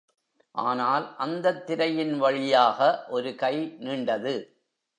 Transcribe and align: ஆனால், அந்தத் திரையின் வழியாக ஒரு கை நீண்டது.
ஆனால், 0.51 1.15
அந்தத் 1.17 1.65
திரையின் 1.65 2.17
வழியாக 2.17 3.05
ஒரு 3.09 3.35
கை 3.35 3.75
நீண்டது. 3.79 4.35